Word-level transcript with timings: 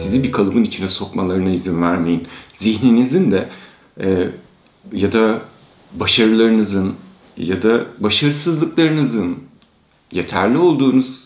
sizi 0.00 0.22
bir 0.22 0.32
kalıbın 0.32 0.64
içine 0.64 0.88
sokmalarına 0.88 1.50
izin 1.50 1.82
vermeyin. 1.82 2.26
Zihninizin 2.54 3.30
de 3.30 3.48
e, 4.00 4.28
ya 4.92 5.12
da 5.12 5.42
başarılarınızın 5.92 6.92
ya 7.36 7.62
da 7.62 7.84
başarısızlıklarınızın 7.98 9.36
yeterli 10.12 10.58
olduğunuz 10.58 11.24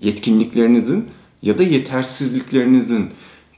yetkinliklerinizin 0.00 1.06
ya 1.42 1.58
da 1.58 1.62
yetersizliklerinizin, 1.62 3.10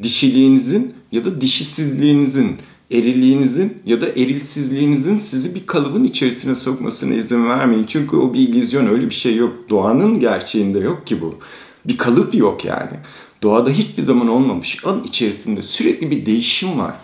dişiliğinizin 0.02 0.94
ya 1.12 1.24
da 1.24 1.40
dişisizliğinizin, 1.40 2.56
eriliğinizin 2.90 3.78
ya 3.86 4.00
da 4.00 4.08
erilsizliğinizin 4.08 5.16
sizi 5.16 5.54
bir 5.54 5.66
kalıbın 5.66 6.04
içerisine 6.04 6.54
sokmasına 6.54 7.14
izin 7.14 7.48
vermeyin. 7.48 7.84
Çünkü 7.84 8.16
o 8.16 8.34
bir 8.34 8.40
illüzyon 8.40 8.86
öyle 8.86 9.06
bir 9.06 9.14
şey 9.14 9.36
yok. 9.36 9.52
Doğanın 9.68 10.20
gerçeğinde 10.20 10.78
yok 10.78 11.06
ki 11.06 11.20
bu. 11.20 11.34
Bir 11.84 11.96
kalıp 11.96 12.34
yok 12.34 12.64
yani. 12.64 12.98
Doğada 13.42 13.70
hiçbir 13.70 14.02
zaman 14.02 14.28
olmamış. 14.28 14.84
An 14.84 15.04
içerisinde 15.04 15.62
sürekli 15.62 16.10
bir 16.10 16.26
değişim 16.26 16.78
var. 16.78 16.94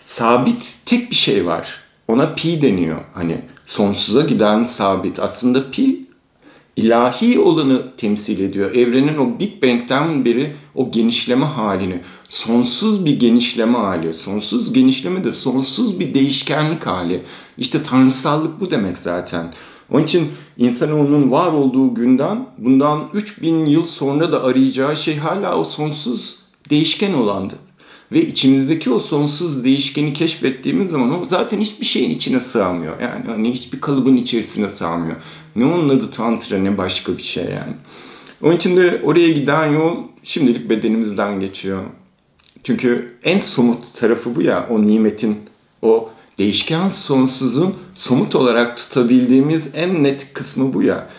Sabit 0.00 0.76
tek 0.86 1.10
bir 1.10 1.16
şey 1.16 1.46
var. 1.46 1.80
Ona 2.08 2.34
pi 2.34 2.62
deniyor. 2.62 3.00
Hani 3.14 3.40
sonsuza 3.66 4.22
giden 4.22 4.64
sabit. 4.64 5.18
Aslında 5.18 5.70
pi 5.70 6.08
ilahi 6.78 7.38
olanı 7.38 7.82
temsil 7.96 8.40
ediyor. 8.40 8.74
Evrenin 8.74 9.18
o 9.18 9.38
Big 9.38 9.62
Bang'den 9.62 10.24
beri 10.24 10.56
o 10.74 10.90
genişleme 10.90 11.46
halini, 11.46 12.00
sonsuz 12.28 13.04
bir 13.04 13.20
genişleme 13.20 13.78
hali, 13.78 14.14
sonsuz 14.14 14.72
genişleme 14.72 15.24
de 15.24 15.32
sonsuz 15.32 16.00
bir 16.00 16.14
değişkenlik 16.14 16.86
hali. 16.86 17.22
İşte 17.58 17.82
tanrısallık 17.82 18.60
bu 18.60 18.70
demek 18.70 18.98
zaten. 18.98 19.52
Onun 19.90 20.04
için 20.04 20.32
insanoğlunun 20.58 21.30
var 21.30 21.52
olduğu 21.52 21.94
günden 21.94 22.46
bundan 22.58 23.08
3000 23.14 23.66
yıl 23.66 23.86
sonra 23.86 24.32
da 24.32 24.44
arayacağı 24.44 24.96
şey 24.96 25.16
hala 25.16 25.58
o 25.58 25.64
sonsuz 25.64 26.38
değişken 26.70 27.12
olandı. 27.12 27.54
Ve 28.12 28.26
içimizdeki 28.26 28.90
o 28.90 29.00
sonsuz 29.00 29.64
değişkeni 29.64 30.12
keşfettiğimiz 30.12 30.90
zaman 30.90 31.22
o 31.22 31.26
zaten 31.28 31.60
hiçbir 31.60 31.86
şeyin 31.86 32.10
içine 32.10 32.40
sığamıyor. 32.40 33.00
Yani 33.00 33.24
hani 33.26 33.52
hiçbir 33.52 33.80
kalıbın 33.80 34.16
içerisine 34.16 34.68
sığamıyor. 34.68 35.16
Ne 35.56 35.64
onun 35.64 35.88
adı 35.88 36.10
tantra 36.10 36.58
ne 36.58 36.78
başka 36.78 37.16
bir 37.16 37.22
şey 37.22 37.44
yani. 37.44 37.74
Onun 38.42 38.56
için 38.56 38.76
de 38.76 39.00
oraya 39.04 39.28
giden 39.28 39.72
yol 39.72 39.96
şimdilik 40.22 40.70
bedenimizden 40.70 41.40
geçiyor. 41.40 41.82
Çünkü 42.64 43.16
en 43.24 43.40
somut 43.40 43.98
tarafı 44.00 44.36
bu 44.36 44.42
ya 44.42 44.66
o 44.70 44.86
nimetin, 44.86 45.36
o 45.82 46.10
değişken 46.38 46.88
sonsuzun 46.88 47.76
somut 47.94 48.34
olarak 48.34 48.78
tutabildiğimiz 48.78 49.70
en 49.74 50.02
net 50.02 50.32
kısmı 50.32 50.74
bu 50.74 50.82
ya. 50.82 51.10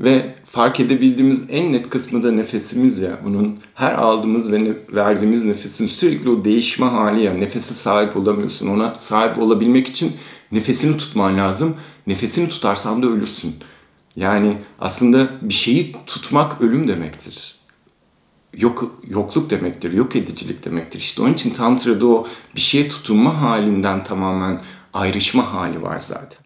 Ve 0.00 0.34
fark 0.44 0.80
edebildiğimiz 0.80 1.44
en 1.50 1.72
net 1.72 1.90
kısmı 1.90 2.22
da 2.22 2.32
nefesimiz 2.32 2.98
ya. 2.98 3.20
Bunun 3.24 3.58
her 3.74 3.94
aldığımız 3.94 4.52
ve 4.52 4.76
verdiğimiz 4.92 5.44
nefesin 5.44 5.86
sürekli 5.86 6.30
o 6.30 6.44
değişme 6.44 6.86
hali 6.86 7.22
ya. 7.22 7.34
Nefese 7.34 7.74
sahip 7.74 8.16
olamıyorsun. 8.16 8.68
Ona 8.68 8.94
sahip 8.94 9.38
olabilmek 9.38 9.88
için 9.88 10.12
nefesini 10.52 10.96
tutman 10.96 11.38
lazım. 11.38 11.76
Nefesini 12.06 12.48
tutarsan 12.48 13.02
da 13.02 13.06
ölürsün. 13.06 13.54
Yani 14.16 14.56
aslında 14.78 15.28
bir 15.42 15.54
şeyi 15.54 15.96
tutmak 16.06 16.60
ölüm 16.60 16.88
demektir. 16.88 17.63
Yok, 18.56 18.94
yokluk 19.08 19.50
demektir, 19.50 19.92
yok 19.92 20.16
edicilik 20.16 20.64
demektir. 20.64 20.98
İşte 20.98 21.22
onun 21.22 21.34
için 21.34 21.50
Tantra'da 21.50 22.06
o 22.06 22.26
bir 22.56 22.60
şeye 22.60 22.88
tutunma 22.88 23.42
halinden 23.42 24.04
tamamen 24.04 24.62
ayrışma 24.92 25.54
hali 25.54 25.82
var 25.82 26.00
zaten. 26.00 26.38